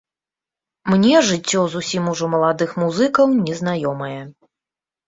Мне 0.91 1.19
жыццё 1.29 1.61
зусім 1.75 2.09
ужо 2.15 2.33
маладых 2.35 2.75
музыкаў 2.87 3.39
не 3.47 3.53
знаёмае. 3.63 4.21